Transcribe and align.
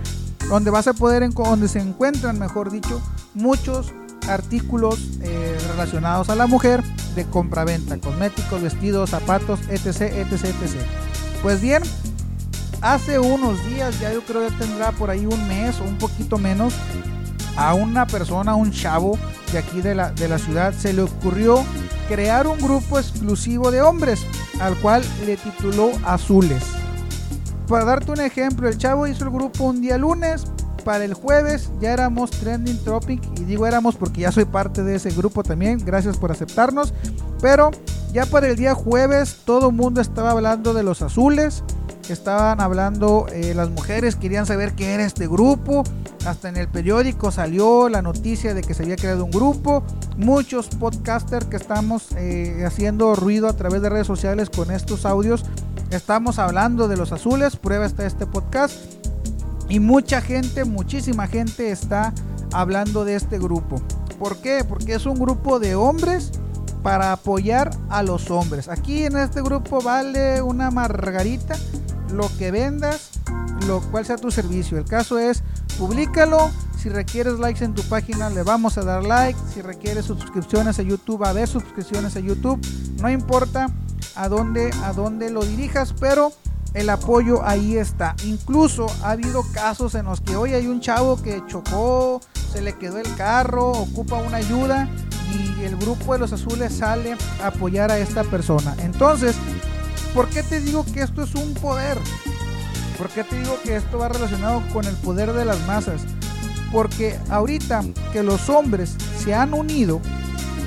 donde 0.48 0.70
vas 0.70 0.86
a 0.86 0.92
poder, 0.92 1.28
donde 1.30 1.68
se 1.68 1.80
encuentran, 1.80 2.38
mejor 2.38 2.70
dicho, 2.70 3.00
muchos 3.34 3.92
artículos 4.28 4.98
eh, 5.22 5.58
relacionados 5.70 6.28
a 6.28 6.34
la 6.34 6.46
mujer 6.46 6.82
de 7.14 7.24
compra-venta, 7.24 7.98
cosméticos, 7.98 8.62
vestidos, 8.62 9.10
zapatos, 9.10 9.60
etc, 9.68 10.02
etc, 10.02 10.44
etc. 10.44 10.76
Pues 11.42 11.60
bien, 11.60 11.82
hace 12.80 13.18
unos 13.18 13.64
días, 13.66 13.98
ya 14.00 14.12
yo 14.12 14.22
creo 14.22 14.48
que 14.48 14.54
tendrá 14.56 14.92
por 14.92 15.10
ahí 15.10 15.26
un 15.26 15.48
mes 15.48 15.80
o 15.80 15.84
un 15.84 15.98
poquito 15.98 16.38
menos, 16.38 16.74
a 17.56 17.74
una 17.74 18.06
persona, 18.06 18.54
un 18.54 18.70
chavo 18.70 19.18
de 19.52 19.58
aquí 19.58 19.80
de 19.80 19.94
la, 19.94 20.12
de 20.12 20.28
la 20.28 20.38
ciudad, 20.38 20.72
se 20.72 20.92
le 20.92 21.02
ocurrió 21.02 21.64
crear 22.06 22.46
un 22.46 22.58
grupo 22.58 22.98
exclusivo 22.98 23.72
de 23.72 23.82
hombres, 23.82 24.24
al 24.60 24.76
cual 24.76 25.02
le 25.26 25.36
tituló 25.36 25.90
Azules. 26.04 26.62
Para 27.68 27.84
darte 27.84 28.12
un 28.12 28.20
ejemplo, 28.20 28.68
el 28.68 28.78
chavo 28.78 29.06
hizo 29.06 29.24
el 29.24 29.30
grupo 29.30 29.64
un 29.64 29.80
día 29.80 29.98
lunes, 29.98 30.46
para 30.84 31.04
el 31.04 31.12
jueves 31.12 31.70
ya 31.80 31.92
éramos 31.92 32.30
trending 32.30 32.78
topic 32.82 33.22
y 33.38 33.44
digo 33.44 33.66
éramos 33.66 33.96
porque 33.96 34.22
ya 34.22 34.32
soy 34.32 34.46
parte 34.46 34.82
de 34.82 34.94
ese 34.94 35.10
grupo 35.10 35.42
también, 35.42 35.84
gracias 35.84 36.16
por 36.16 36.32
aceptarnos, 36.32 36.94
pero 37.42 37.70
ya 38.12 38.24
para 38.24 38.48
el 38.48 38.56
día 38.56 38.74
jueves 38.74 39.40
todo 39.44 39.68
el 39.68 39.74
mundo 39.74 40.00
estaba 40.00 40.30
hablando 40.30 40.72
de 40.72 40.82
los 40.82 41.02
azules, 41.02 41.62
estaban 42.12 42.60
hablando, 42.60 43.26
eh, 43.32 43.52
las 43.54 43.70
mujeres 43.70 44.16
querían 44.16 44.46
saber 44.46 44.72
qué 44.74 44.94
era 44.94 45.04
este 45.04 45.26
grupo, 45.26 45.84
hasta 46.26 46.48
en 46.48 46.56
el 46.56 46.68
periódico 46.68 47.30
salió 47.30 47.88
la 47.88 48.02
noticia 48.02 48.54
de 48.54 48.62
que 48.62 48.74
se 48.74 48.82
había 48.82 48.96
creado 48.96 49.24
un 49.24 49.30
grupo, 49.30 49.82
muchos 50.16 50.68
podcasters 50.68 51.46
que 51.46 51.56
estamos 51.56 52.08
eh, 52.16 52.64
haciendo 52.66 53.14
ruido 53.14 53.48
a 53.48 53.52
través 53.52 53.82
de 53.82 53.90
redes 53.90 54.06
sociales 54.06 54.50
con 54.50 54.70
estos 54.70 55.04
audios, 55.06 55.44
estamos 55.90 56.38
hablando 56.38 56.88
de 56.88 56.96
los 56.96 57.12
azules, 57.12 57.56
prueba 57.56 57.86
está 57.86 58.06
este 58.06 58.26
podcast, 58.26 58.74
y 59.68 59.80
mucha 59.80 60.20
gente, 60.20 60.64
muchísima 60.64 61.26
gente 61.26 61.70
está 61.70 62.14
hablando 62.52 63.04
de 63.04 63.16
este 63.16 63.38
grupo. 63.38 63.82
¿Por 64.18 64.38
qué? 64.38 64.64
Porque 64.66 64.94
es 64.94 65.06
un 65.06 65.18
grupo 65.18 65.60
de 65.60 65.74
hombres 65.74 66.32
para 66.82 67.12
apoyar 67.12 67.70
a 67.90 68.02
los 68.02 68.30
hombres. 68.30 68.68
Aquí 68.68 69.04
en 69.04 69.16
este 69.16 69.42
grupo 69.42 69.80
vale 69.80 70.40
una 70.42 70.70
margarita 70.70 71.56
lo 72.12 72.30
que 72.38 72.50
vendas, 72.50 73.10
lo 73.66 73.80
cual 73.80 74.04
sea 74.04 74.16
tu 74.16 74.30
servicio. 74.30 74.78
El 74.78 74.84
caso 74.84 75.18
es, 75.18 75.42
públicalo. 75.78 76.50
Si 76.80 76.88
requieres 76.88 77.40
likes 77.40 77.64
en 77.64 77.74
tu 77.74 77.82
página, 77.82 78.30
le 78.30 78.42
vamos 78.44 78.78
a 78.78 78.82
dar 78.82 79.04
like. 79.04 79.38
Si 79.52 79.62
requieres 79.62 80.04
suscripciones 80.04 80.78
a 80.78 80.82
YouTube, 80.82 81.24
a 81.24 81.32
ver 81.32 81.48
suscripciones 81.48 82.16
a 82.16 82.20
YouTube. 82.20 82.60
No 83.00 83.10
importa 83.10 83.66
a 84.14 84.28
dónde, 84.28 84.70
a 84.84 84.92
dónde 84.92 85.30
lo 85.30 85.44
dirijas, 85.44 85.92
pero 85.98 86.32
el 86.74 86.90
apoyo 86.90 87.44
ahí 87.44 87.76
está. 87.76 88.14
Incluso 88.24 88.86
ha 89.02 89.10
habido 89.10 89.42
casos 89.52 89.94
en 89.94 90.06
los 90.06 90.20
que 90.20 90.36
hoy 90.36 90.54
hay 90.54 90.66
un 90.66 90.80
chavo 90.80 91.20
que 91.20 91.42
chocó, 91.46 92.20
se 92.52 92.60
le 92.60 92.76
quedó 92.76 92.98
el 92.98 93.14
carro, 93.16 93.70
ocupa 93.70 94.16
una 94.16 94.38
ayuda 94.38 94.88
y 95.32 95.64
el 95.64 95.76
grupo 95.76 96.12
de 96.12 96.20
los 96.20 96.32
azules 96.32 96.72
sale 96.72 97.16
a 97.42 97.48
apoyar 97.48 97.90
a 97.90 97.98
esta 97.98 98.24
persona. 98.24 98.74
Entonces, 98.78 99.36
¿Por 100.18 100.28
qué 100.30 100.42
te 100.42 100.60
digo 100.60 100.84
que 100.84 101.02
esto 101.02 101.22
es 101.22 101.32
un 101.36 101.54
poder? 101.54 101.96
¿Por 102.98 103.08
qué 103.08 103.22
te 103.22 103.38
digo 103.38 103.56
que 103.62 103.76
esto 103.76 103.98
va 103.98 104.08
relacionado 104.08 104.64
con 104.72 104.84
el 104.84 104.96
poder 104.96 105.32
de 105.32 105.44
las 105.44 105.64
masas? 105.64 106.00
Porque 106.72 107.16
ahorita 107.30 107.84
que 108.12 108.24
los 108.24 108.48
hombres 108.50 108.96
se 109.22 109.32
han 109.32 109.54
unido 109.54 110.00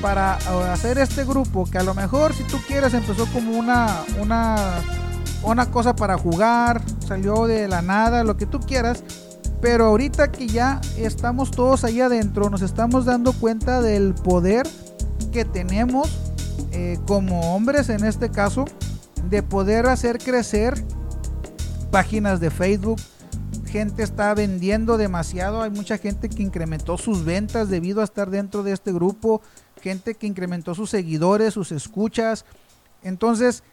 para 0.01 0.35
hacer 0.71 0.99
este 0.99 1.25
grupo, 1.25 1.69
que 1.69 1.77
a 1.77 1.83
lo 1.83 1.93
mejor 1.93 2.33
si 2.33 2.45
tú 2.45 2.59
quieres 2.65 2.93
empezó 2.93 3.25
como 3.25 3.51
una, 3.59 4.05
una, 4.21 4.55
una 5.43 5.69
cosa 5.69 5.97
para 5.97 6.17
jugar, 6.17 6.81
salió 7.05 7.45
de 7.45 7.67
la 7.67 7.81
nada, 7.81 8.23
lo 8.23 8.37
que 8.37 8.45
tú 8.45 8.61
quieras, 8.61 9.03
pero 9.59 9.87
ahorita 9.87 10.31
que 10.31 10.47
ya 10.47 10.79
estamos 10.95 11.51
todos 11.51 11.83
ahí 11.83 11.99
adentro, 11.99 12.49
nos 12.49 12.61
estamos 12.61 13.03
dando 13.03 13.33
cuenta 13.33 13.81
del 13.81 14.13
poder 14.13 14.65
que 15.33 15.43
tenemos 15.43 16.09
eh, 16.71 16.97
como 17.05 17.53
hombres 17.53 17.89
en 17.89 18.05
este 18.05 18.31
caso 18.31 18.63
de 19.29 19.43
poder 19.43 19.87
hacer 19.87 20.17
crecer 20.17 20.83
páginas 21.91 22.39
de 22.39 22.49
Facebook. 22.49 22.99
Gente 23.67 24.03
está 24.03 24.33
vendiendo 24.33 24.97
demasiado. 24.97 25.61
Hay 25.61 25.69
mucha 25.69 25.97
gente 25.97 26.29
que 26.29 26.41
incrementó 26.41 26.97
sus 26.97 27.23
ventas 27.23 27.69
debido 27.69 28.01
a 28.01 28.03
estar 28.03 28.29
dentro 28.29 28.63
de 28.63 28.73
este 28.73 28.91
grupo. 28.91 29.41
Gente 29.81 30.15
que 30.15 30.27
incrementó 30.27 30.75
sus 30.75 30.89
seguidores, 30.89 31.53
sus 31.53 31.71
escuchas. 31.71 32.45
Entonces, 33.03 33.63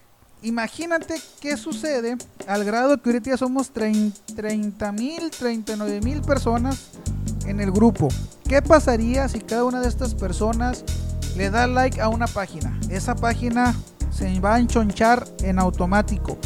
imagínate 0.43 1.21
qué 1.41 1.57
sucede 1.57 2.17
al 2.47 2.65
grado 2.65 3.01
que 3.01 3.11
ahorita 3.11 3.31
ya 3.31 3.37
somos 3.37 3.71
30 3.71 4.93
mil, 4.93 5.31
39 5.31 6.01
mil 6.01 6.21
personas 6.23 6.91
en 7.47 7.61
el 7.61 7.73
grupo. 7.73 8.09
¿Qué 8.49 8.63
pasaría 8.63 9.29
si 9.29 9.41
cada 9.41 9.65
una 9.65 9.81
de 9.81 9.89
estas 9.89 10.15
personas 10.15 10.85
le 11.37 11.51
da 11.51 11.67
like 11.67 12.01
a 12.01 12.09
una 12.09 12.27
página? 12.27 12.79
Esa 12.89 13.15
página 13.15 13.75
se 14.19 14.41
va 14.41 14.57
a 14.57 14.59
enchonchar 14.59 15.25
en 15.43 15.61
automático. 15.61 16.39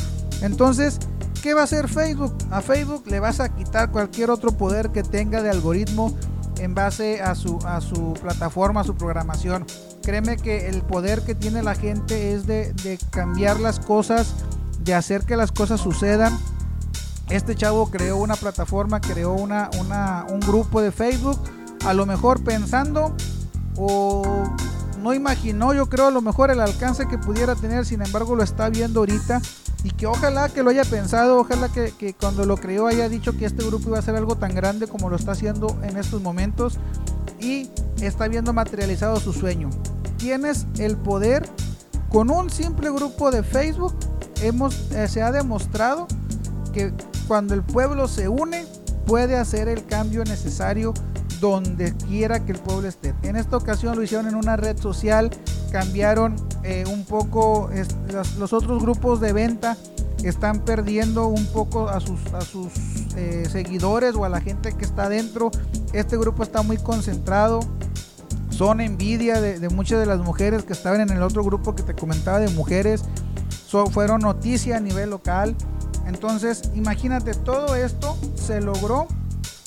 Entonces, 0.43 0.99
¿qué 1.43 1.55
va 1.55 1.63
a 1.63 1.65
hacer 1.65 1.89
Facebook? 1.89 2.37
A 2.51 2.61
Facebook 2.61 3.05
le 3.07 3.19
vas 3.19 3.41
a 3.41 3.49
quitar 3.49 3.91
cualquier 3.91 4.31
otro 4.31 4.53
poder 4.53 4.91
que 4.91 5.03
tenga 5.03 5.43
de 5.43 5.49
algoritmo 5.49 6.15
en 6.59 6.75
base 6.75 7.23
a 7.23 7.35
su, 7.35 7.59
a 7.65 7.81
su 7.81 8.13
plataforma, 8.21 8.83
a 8.83 8.85
su 8.85 8.95
programación. 8.95 9.65
Créeme 10.03 10.37
que 10.37 10.69
el 10.69 10.83
poder 10.83 11.23
que 11.23 11.35
tiene 11.35 11.63
la 11.63 11.75
gente 11.75 12.35
es 12.35 12.47
de, 12.47 12.99
cambiar 13.11 13.59
las 13.59 13.81
cosas, 13.81 14.35
de 14.81 14.95
hacer 14.95 15.25
que 15.25 15.37
las 15.37 15.51
cosas 15.51 15.81
sucedan. 15.81 16.39
Este 17.31 17.55
chavo 17.55 17.91
creó 17.91 18.19
una 18.19 18.37
plataforma, 18.37 19.01
creó 19.01 19.33
una, 19.33 19.71
una, 19.81 20.27
un 20.29 20.41
grupo 20.41 20.83
de 20.83 20.93
Facebook, 20.93 21.39
a 21.87 21.95
lo 21.95 22.05
mejor 22.05 22.45
pensando 22.45 23.17
o 23.77 24.23
no 25.02 25.12
imaginó, 25.12 25.75
yo 25.75 25.88
creo, 25.88 26.06
a 26.06 26.10
lo 26.10 26.22
mejor 26.22 26.50
el 26.50 26.60
alcance 26.60 27.06
que 27.08 27.19
pudiera 27.19 27.54
tener, 27.54 27.84
sin 27.84 28.02
embargo 28.02 28.37
lo 28.37 28.43
está 28.43 28.69
viendo 28.69 29.00
ahorita 29.00 29.43
y 29.84 29.90
que 29.90 30.06
ojalá 30.06 30.49
que 30.49 30.62
lo 30.62 30.70
haya 30.70 30.84
pensado, 30.84 31.38
ojalá 31.38 31.69
que, 31.69 32.14
cuando 32.19 32.46
lo 32.46 32.56
creó 32.56 32.87
haya 32.87 33.08
dicho 33.08 33.37
que 33.37 33.44
este 33.44 33.64
grupo 33.64 33.88
iba 33.88 33.99
a 33.99 34.02
ser 34.02 34.14
algo 34.14 34.37
tan 34.37 34.54
grande 34.54 34.87
como 34.87 35.10
lo 35.10 35.16
está 35.16 35.32
haciendo 35.32 35.76
en 35.82 35.96
estos 35.96 36.22
momentos 36.22 36.78
y 37.40 37.69
está 38.00 38.28
viendo 38.28 38.52
materializado 38.52 39.19
su 39.19 39.32
sueño. 39.32 39.70
Tienes 40.19 40.66
el 40.78 40.96
poder 40.96 41.49
con 42.08 42.31
un 42.31 42.49
simple 42.50 42.90
grupo 42.90 43.31
de 43.32 43.43
Facebook, 43.43 43.94
hemos, 44.40 44.93
eh, 44.93 45.08
se 45.08 45.22
ha 45.22 45.32
demostrado 45.32 46.06
que 46.72 46.93
cuando 47.26 47.54
el 47.54 47.62
pueblo 47.62 48.06
se 48.06 48.28
une 48.28 48.66
puede 49.06 49.37
hacer 49.37 49.69
el 49.69 49.84
cambio 49.84 50.22
necesario 50.25 50.94
donde 51.43 51.93
quiera 51.97 52.44
que 52.44 52.53
el 52.53 52.59
pueblo 52.61 52.87
esté. 52.87 53.15
En 53.25 53.35
esta 53.35 53.56
ocasión 53.56 53.97
lo 53.97 54.03
hicieron 54.05 54.29
en 54.29 54.37
una 54.37 54.55
red 54.56 54.79
social, 54.79 55.29
cambiaron 55.73 56.37
eh, 56.62 56.85
un 56.89 57.05
poco 57.05 57.69
los, 58.39 58.53
otros 58.53 58.81
grupos 58.81 59.21
de 59.21 59.33
venta, 59.33 59.77
están 60.23 60.61
perdiendo 60.61 61.27
un 61.27 61.44
poco 61.47 61.89
a 61.89 61.99
sus, 61.99 62.21
eh, 63.17 63.49
seguidores 63.50 64.15
o 64.15 64.25
a 64.25 64.29
la 64.29 64.41
gente 64.41 64.73
que 64.73 64.85
está 64.85 65.09
dentro. 65.09 65.50
Este 65.93 66.17
grupo 66.17 66.44
está 66.44 66.62
muy 66.62 66.77
concentrado. 66.77 67.59
Son 68.50 68.81
envidia 68.81 69.41
de, 69.41 69.69
muchas 69.69 69.99
de 69.99 70.06
las 70.06 70.21
mujeres 70.21 70.62
que 70.62 70.73
estaban 70.73 71.00
en 71.00 71.11
el 71.11 71.23
otro 71.23 71.43
grupo 71.43 71.75
que 71.75 71.83
te 71.83 71.95
comentaba 71.95 72.38
de 72.38 72.50
mujeres. 72.50 73.03
fueron 73.91 74.21
noticia 74.21 74.77
a 74.77 74.81
nivel 74.81 75.11
local. 75.11 75.56
Entonces, 76.06 76.71
imagínate, 76.77 77.35
todo 77.35 77.75
esto 77.75 78.17
se 78.37 78.61
logró 78.61 79.09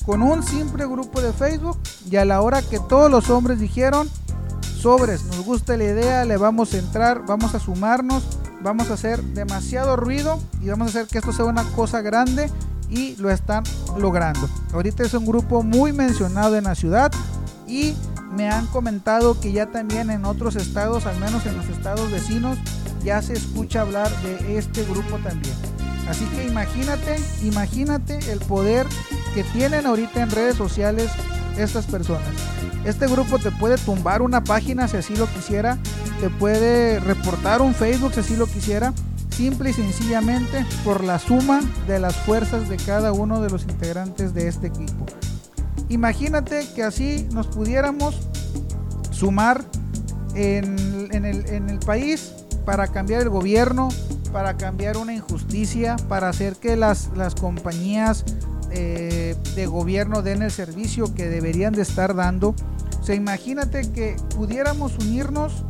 con 0.06 0.22
un 0.22 0.44
simple 0.44 0.86
grupo 0.86 1.22
de 1.22 1.34
Facebook 1.34 1.78
y 2.10 2.16
a 2.18 2.26
la 2.26 2.42
hora 2.42 2.62
que 2.62 2.80
todos 2.80 3.10
los 3.10 3.30
hombres 3.30 3.60
dijeron, 3.60 4.08
sobres, 4.80 5.24
nos 5.26 5.44
gusta 5.44 5.76
la 5.78 5.86
idea, 5.86 6.26
le 6.26 6.38
vamos 6.38 6.74
a 6.74 6.78
entrar, 6.78 7.26
vamos 7.26 7.56
a 7.56 7.60
sumarnos, 7.60 8.24
vamos 8.62 8.92
a 8.92 8.94
hacer 8.94 9.22
demasiado 9.24 9.96
ruido 9.96 10.40
y 10.62 10.70
vamos 10.70 10.88
a 10.88 10.90
hacer 10.90 11.08
que 11.08 11.18
esto 11.18 11.34
sea 11.34 11.46
una 11.46 11.64
cosa 11.72 12.02
grande 12.02 12.52
y 12.90 13.16
lo 13.16 13.32
están 13.32 13.64
logrando. 13.98 14.48
Ahorita 14.74 15.04
es 15.04 15.14
un 15.16 15.26
grupo 15.26 15.64
muy 15.64 15.92
mencionado 15.92 16.56
en 16.56 16.66
la 16.66 16.76
ciudad 16.76 17.12
y 17.68 17.96
me 18.32 18.50
han 18.50 18.68
comentado 18.68 19.40
que 19.40 19.52
ya 19.52 19.72
también 19.72 20.12
en 20.12 20.26
otros 20.26 20.56
estados, 20.56 21.08
al 21.08 21.20
menos 21.20 21.48
en 21.48 21.58
los 21.58 21.66
estados 21.68 22.12
vecinos, 22.12 22.60
ya 23.04 23.22
se 23.24 23.34
escucha 23.34 23.82
hablar 23.82 24.12
de 24.22 24.58
este 24.58 24.84
grupo 24.84 25.18
también. 25.24 25.56
Así 26.08 26.26
que 26.26 26.46
imagínate, 26.46 27.16
imagínate 27.44 28.32
el 28.32 28.40
poder 28.40 28.86
que 29.36 29.44
tienen 29.44 29.86
ahorita 29.86 30.22
en 30.22 30.32
redes 30.32 30.56
sociales 30.56 31.12
estas 31.58 31.86
personas. 31.86 32.28
Este 32.86 33.06
grupo 33.06 33.38
te 33.38 33.52
puede 33.52 33.78
tumbar 33.78 34.22
una 34.22 34.42
página 34.42 34.88
si 34.88 34.96
así 34.96 35.16
lo 35.16 35.28
quisiera, 35.28 35.78
te 36.22 36.30
puede 36.30 37.02
reportar 37.02 37.62
un 37.62 37.74
Facebook 37.74 38.14
si 38.14 38.22
así 38.22 38.36
lo 38.38 38.48
quisiera, 38.48 38.94
simple 39.30 39.72
y 39.72 39.74
sencillamente 39.74 40.66
por 40.86 41.04
la 41.04 41.20
suma 41.20 41.60
de 41.86 42.00
las 42.00 42.16
fuerzas 42.16 42.70
de 42.70 42.78
cada 42.78 43.12
uno 43.12 43.42
de 43.42 43.50
los 43.50 43.64
integrantes 43.64 44.34
de 44.34 44.48
este 44.48 44.68
equipo. 44.68 45.06
Imagínate 45.90 46.66
que 46.74 46.84
así 46.84 47.28
nos 47.34 47.48
pudiéramos 47.48 48.16
sumar 49.12 49.66
en, 50.34 51.10
el, 51.12 51.46
el 51.46 51.80
país 51.80 52.32
para 52.66 52.88
cambiar 52.88 53.22
el 53.22 53.30
gobierno, 53.30 53.90
para 54.32 54.56
cambiar 54.56 54.96
una 54.96 55.14
injusticia, 55.14 55.98
para 56.08 56.30
hacer 56.30 56.56
que 56.56 56.78
las, 56.78 57.10
las 57.16 57.36
compañías 57.36 58.24
eh, 58.76 59.36
de 59.56 59.66
gobierno 59.66 60.22
den 60.22 60.42
el 60.42 60.52
servicio 60.52 61.14
que 61.16 61.28
deberían 61.28 61.74
de 61.74 61.82
estar 61.82 62.14
dando. 62.14 62.54
O 63.00 63.04
sea, 63.04 63.16
imagínate 63.16 63.92
que 63.92 64.18
pudiéramos 64.36 64.98
unirnos 64.98 65.64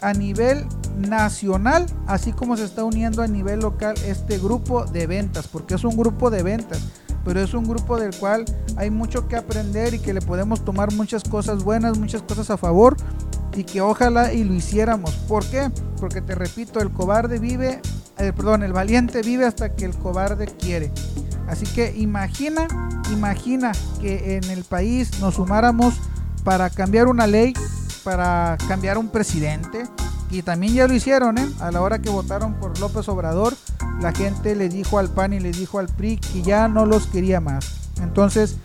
a 0.00 0.12
nivel 0.12 0.66
nacional, 0.98 1.86
así 2.06 2.32
como 2.32 2.56
se 2.56 2.64
está 2.64 2.84
uniendo 2.84 3.22
a 3.22 3.26
nivel 3.26 3.60
local 3.60 3.94
este 4.04 4.38
grupo 4.38 4.84
de 4.84 5.06
ventas, 5.06 5.46
porque 5.46 5.74
es 5.74 5.84
un 5.84 5.96
grupo 5.96 6.30
de 6.30 6.42
ventas, 6.42 6.80
pero 7.24 7.40
es 7.40 7.54
un 7.54 7.64
grupo 7.64 7.98
del 7.98 8.14
cual 8.16 8.44
hay 8.76 8.90
mucho 8.90 9.28
que 9.28 9.36
aprender 9.36 9.94
y 9.94 9.98
que 9.98 10.12
le 10.12 10.20
podemos 10.20 10.64
tomar 10.64 10.92
muchas 10.92 11.22
cosas 11.22 11.62
buenas, 11.62 11.98
muchas 11.98 12.22
cosas 12.22 12.50
a 12.50 12.56
favor 12.56 12.96
y 13.54 13.64
que 13.64 13.80
ojalá 13.80 14.32
y 14.32 14.44
lo 14.44 14.54
hiciéramos. 14.54 15.14
¿Por 15.28 15.44
qué? 15.46 15.70
Porque 15.98 16.20
te 16.20 16.34
repito, 16.34 16.80
el 16.80 16.90
cobarde 16.90 17.38
vive 17.38 17.80
eh, 18.20 18.34
perdón, 18.34 18.62
el 18.62 18.74
valiente 18.74 19.22
vive 19.22 19.46
hasta 19.46 19.74
que 19.74 19.86
el 19.86 19.94
cobarde 19.96 20.46
quiere. 20.46 20.90
Así 21.50 21.66
que 21.66 21.92
imagina, 21.96 22.68
imagina 23.12 23.72
que 24.00 24.36
en 24.36 24.44
el 24.44 24.62
país 24.62 25.20
nos 25.20 25.34
sumáramos 25.34 25.94
para 26.44 26.70
cambiar 26.70 27.08
una 27.08 27.26
ley, 27.26 27.54
para 28.04 28.56
cambiar 28.68 28.98
un 28.98 29.08
presidente. 29.08 29.84
Y 30.30 30.42
también 30.42 30.74
ya 30.74 30.86
lo 30.86 30.94
hicieron, 30.94 31.38
¿eh? 31.38 31.48
A 31.58 31.72
la 31.72 31.80
hora 31.80 31.98
que 31.98 32.08
votaron 32.08 32.54
por 32.54 32.78
López 32.78 33.08
Obrador, 33.08 33.56
la 34.00 34.12
gente 34.12 34.54
le 34.54 34.68
dijo 34.68 35.00
al 35.00 35.08
PAN 35.08 35.32
y 35.32 35.40
le 35.40 35.50
dijo 35.50 35.80
al 35.80 35.88
PRI 35.88 36.18
que 36.18 36.42
ya 36.42 36.68
no 36.68 36.86
los 36.86 37.08
quería 37.08 37.40
más. 37.40 37.90
Entonces, 38.00 38.56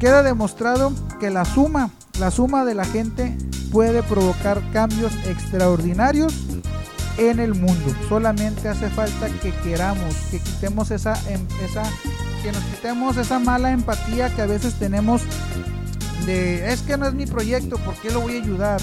queda 0.00 0.24
demostrado 0.24 0.92
que 1.20 1.30
la 1.30 1.44
suma, 1.44 1.90
la 2.18 2.32
suma 2.32 2.64
de 2.64 2.74
la 2.74 2.84
gente 2.84 3.38
puede 3.70 4.02
provocar 4.02 4.60
cambios 4.72 5.12
extraordinarios 5.24 6.34
en 7.18 7.40
el 7.40 7.54
mundo. 7.54 7.94
Solamente 8.08 8.68
hace 8.68 8.88
falta 8.90 9.28
que 9.42 9.52
queramos, 9.62 10.14
que 10.30 10.38
quitemos 10.38 10.90
esa, 10.90 11.14
em, 11.30 11.40
esa, 11.64 11.82
que 12.42 12.52
nos 12.52 12.62
quitemos 12.64 13.16
esa 13.16 13.38
mala 13.38 13.72
empatía 13.72 14.34
que 14.34 14.42
a 14.42 14.46
veces 14.46 14.74
tenemos 14.74 15.22
de 16.26 16.72
es 16.72 16.82
que 16.82 16.96
no 16.96 17.06
es 17.06 17.14
mi 17.14 17.26
proyecto, 17.26 17.76
¿por 17.78 17.94
qué 17.94 18.10
lo 18.10 18.20
voy 18.20 18.36
a 18.36 18.42
ayudar? 18.42 18.80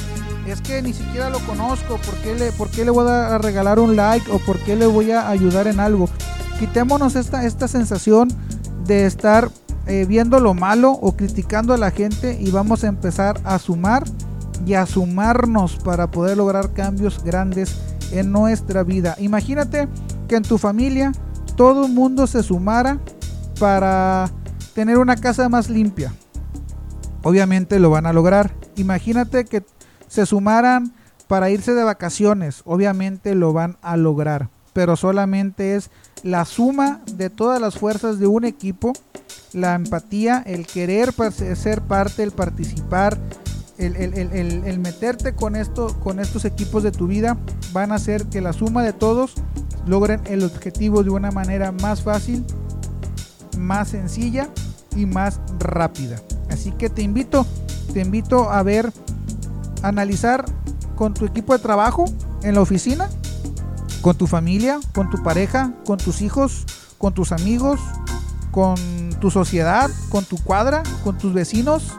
Es 0.48 0.62
que 0.62 0.82
ni 0.82 0.94
siquiera 0.94 1.30
lo 1.30 1.40
conozco, 1.40 1.98
¿por 1.98 2.16
qué 2.24 2.36
le, 2.36 2.52
por 2.54 2.70
qué 2.70 2.86
le 2.86 2.92
voy 2.92 3.08
a 3.10 3.38
regalar 3.38 3.80
un 3.80 3.96
like 3.96 4.30
o 4.32 4.40
por 4.40 4.58
qué 4.60 4.76
le 4.76 4.86
voy 4.86 5.12
a 5.12 5.30
ayudar 5.30 5.68
en 5.68 5.80
algo? 5.80 6.10
Quitémonos 6.60 7.16
esta, 7.16 7.46
esta 7.46 7.68
sensación 7.68 8.30
de 8.86 9.06
estar 9.06 9.50
eh, 9.88 10.06
viendo 10.08 10.40
lo 10.40 10.54
malo 10.54 10.92
o 10.92 11.16
criticando 11.16 11.74
a 11.74 11.78
la 11.78 11.92
gente 11.92 12.38
y 12.40 12.52
vamos 12.52 12.84
a 12.84 12.88
empezar 12.88 13.40
a 13.44 13.60
sumar 13.60 14.04
y 14.66 14.76
a 14.76 14.86
sumarnos 14.86 15.76
para 15.76 16.10
poder 16.10 16.38
lograr 16.38 16.72
cambios 16.72 17.22
grandes 17.24 17.76
en 18.20 18.32
nuestra 18.32 18.84
vida. 18.84 19.16
Imagínate 19.20 19.88
que 20.28 20.36
en 20.36 20.44
tu 20.44 20.58
familia 20.58 21.12
todo 21.56 21.86
el 21.86 21.94
mundo 21.94 22.28
se 22.28 22.44
sumara 22.44 23.00
para 23.60 24.30
tener 24.74 24.98
una 24.98 25.16
casa 25.16 25.50
más 25.50 25.70
limpia. 25.70 26.14
Obviamente 27.24 27.80
lo 27.80 27.90
van 27.90 28.06
a 28.06 28.14
lograr. 28.14 28.54
Imagínate 28.76 29.46
que 29.46 29.64
se 30.08 30.26
sumaran 30.26 30.94
para 31.28 31.50
irse 31.50 31.74
de 31.74 31.84
vacaciones. 31.84 32.62
Obviamente 32.66 33.36
lo 33.36 33.54
van 33.54 33.78
a 33.82 33.98
lograr. 33.98 34.50
Pero 34.74 34.96
solamente 34.96 35.76
es 35.76 35.90
la 36.24 36.46
suma 36.46 37.02
de 37.14 37.30
todas 37.30 37.62
las 37.62 37.76
fuerzas 37.76 38.20
de 38.20 38.28
un 38.28 38.44
equipo, 38.44 38.94
la 39.54 39.76
empatía, 39.76 40.44
el 40.46 40.66
querer 40.66 41.14
ser 41.56 41.82
parte, 41.82 42.24
el 42.24 42.32
participar, 42.32 43.18
el, 43.78 44.80
meterte 44.80 45.34
con, 45.34 45.56
esto, 45.56 46.00
con 46.00 46.20
estos 46.20 46.46
equipos 46.46 46.84
de 46.84 46.92
tu 46.92 47.08
vida 47.08 47.38
van 47.72 47.92
a 47.92 47.96
hacer 47.96 48.26
que 48.26 48.42
la 48.42 48.54
suma 48.54 48.84
de 48.84 48.94
todos 48.94 49.34
logren 49.86 50.22
el 50.26 50.44
objetivo 50.44 51.04
de 51.04 51.10
una 51.10 51.32
manera 51.32 51.72
más 51.72 52.02
fácil, 52.02 52.46
más 53.58 53.90
sencilla 53.90 54.48
y 54.96 55.06
más 55.06 55.40
rápida. 55.60 56.22
Así 56.50 56.72
que 56.72 56.90
te 56.90 57.02
invito, 57.02 57.46
te 57.94 58.02
invito 58.02 58.50
a 58.52 58.62
ver, 58.64 58.92
analizar 59.82 60.46
con 60.96 61.14
tu 61.14 61.26
equipo 61.26 61.54
de 61.54 61.60
trabajo 61.60 62.06
en 62.44 62.56
la 62.56 62.62
oficina, 62.62 63.10
con 64.02 64.16
tu 64.18 64.28
familia, 64.28 64.80
con 64.94 65.10
tu 65.10 65.22
pareja, 65.24 65.74
con 65.86 65.98
tus 65.98 66.22
hijos, 66.22 66.66
con 66.98 67.14
tus 67.14 67.32
amigos, 67.32 67.80
con 68.52 68.76
tu 69.20 69.32
sociedad, 69.32 69.90
con 70.10 70.26
tu 70.26 70.38
cuadra, 70.38 70.84
con 71.04 71.18
tus 71.18 71.34
vecinos, 71.34 71.98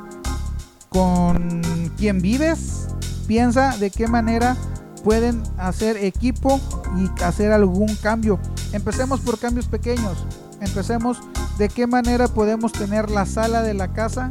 con 0.94 1.60
quien 1.98 2.22
vives, 2.22 2.86
piensa 3.26 3.76
de 3.78 3.90
qué 3.90 4.06
manera 4.06 4.56
pueden 5.02 5.42
hacer 5.58 5.96
equipo 5.96 6.60
y 6.96 7.22
hacer 7.24 7.50
algún 7.50 7.92
cambio. 7.96 8.38
Empecemos 8.72 9.18
por 9.20 9.40
cambios 9.40 9.66
pequeños. 9.66 10.24
Empecemos 10.60 11.18
de 11.58 11.68
qué 11.68 11.88
manera 11.88 12.28
podemos 12.28 12.70
tener 12.70 13.10
la 13.10 13.26
sala 13.26 13.62
de 13.62 13.74
la 13.74 13.92
casa 13.92 14.30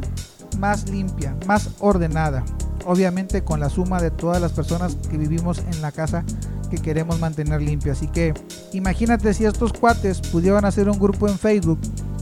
más 0.58 0.88
limpia, 0.88 1.36
más 1.46 1.68
ordenada. 1.80 2.42
Obviamente 2.86 3.44
con 3.44 3.60
la 3.60 3.68
suma 3.68 4.00
de 4.00 4.10
todas 4.10 4.40
las 4.40 4.52
personas 4.52 4.96
que 5.10 5.18
vivimos 5.18 5.58
en 5.58 5.82
la 5.82 5.92
casa 5.92 6.24
que 6.70 6.78
queremos 6.78 7.20
mantener 7.20 7.60
limpia. 7.60 7.92
Así 7.92 8.08
que 8.08 8.32
imagínate 8.72 9.34
si 9.34 9.44
estos 9.44 9.74
cuates 9.74 10.22
pudieran 10.22 10.64
hacer 10.64 10.88
un 10.88 10.98
grupo 10.98 11.28
en 11.28 11.38
Facebook 11.38 11.78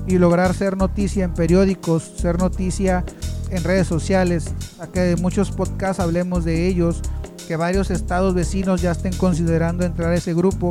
y 0.08 0.18
lograr 0.18 0.52
ser 0.52 0.76
noticia 0.76 1.24
en 1.24 1.32
periódicos, 1.32 2.12
ser 2.16 2.38
noticia 2.38 3.04
en 3.52 3.62
redes 3.62 3.86
sociales, 3.86 4.46
acá 4.80 5.02
de 5.02 5.16
muchos 5.16 5.50
podcasts 5.50 6.00
hablemos 6.00 6.44
de 6.44 6.66
ellos, 6.66 7.02
que 7.46 7.56
varios 7.56 7.90
estados 7.90 8.34
vecinos 8.34 8.80
ya 8.80 8.92
estén 8.92 9.12
considerando 9.14 9.84
entrar 9.84 10.10
a 10.10 10.14
ese 10.14 10.34
grupo. 10.34 10.70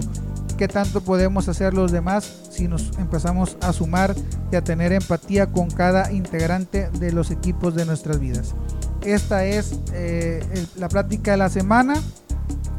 ¿Qué 0.58 0.68
tanto 0.68 1.02
podemos 1.02 1.48
hacer 1.48 1.74
los 1.74 1.92
demás 1.92 2.32
si 2.50 2.68
nos 2.68 2.92
empezamos 2.98 3.56
a 3.62 3.72
sumar 3.72 4.16
y 4.52 4.56
a 4.56 4.64
tener 4.64 4.92
empatía 4.92 5.48
con 5.48 5.70
cada 5.70 6.12
integrante 6.12 6.90
de 7.00 7.12
los 7.12 7.32
equipos 7.32 7.76
de 7.76 7.86
nuestras 7.86 8.20
vidas? 8.20 8.54
esta 9.04 9.46
es 9.46 9.80
eh, 9.94 10.44
la 10.78 10.88
plática 10.88 11.32
de 11.32 11.38
la 11.38 11.50
semana. 11.50 11.96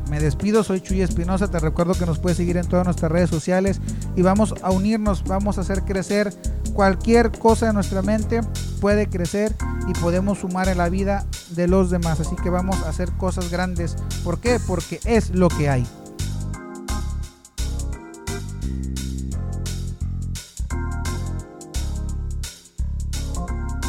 Me 0.09 0.21
despido, 0.21 0.63
soy 0.63 0.81
Chuy 0.81 1.01
Espinosa, 1.01 1.49
te 1.49 1.59
recuerdo 1.59 1.95
que 1.95 2.05
nos 2.05 2.19
puedes 2.19 2.37
seguir 2.37 2.59
en 2.59 2.67
todas 2.67 2.85
nuestras 2.85 3.11
redes 3.11 3.31
sociales 3.31 3.81
y 4.15 4.23
vamos 4.23 4.55
a 4.63 4.71
unirnos, 4.71 5.25
vamos 5.25 5.57
a 5.57 5.63
hacer 5.63 5.83
crecer 5.83 6.33
cualquier 6.73 7.31
cosa 7.31 7.67
de 7.67 7.73
nuestra 7.73 8.03
mente, 8.03 8.41
puede 8.81 9.09
crecer 9.09 9.55
y 9.89 9.93
podemos 10.01 10.39
sumar 10.39 10.69
en 10.69 10.79
la 10.79 10.89
vida 10.89 11.27
de 11.51 11.69
los 11.69 11.91
demás, 11.91 12.21
así 12.21 12.37
que 12.43 12.51
vamos 12.51 12.83
a 12.83 12.89
hacer 12.89 13.13
cosas 13.13 13.51
grandes. 13.51 13.97
¿Por 14.25 14.41
qué? 14.41 14.59
Porque 14.67 15.01
es 15.05 15.31
lo 15.31 15.49
que 15.49 15.69
hay. 15.69 15.87